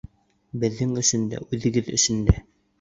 —Беҙҙең 0.63 0.95
өсөн 1.03 1.29
дә, 1.35 1.43
үҙегеҙ 1.59 1.95
өсөн 2.01 2.29
дә. 2.33 2.41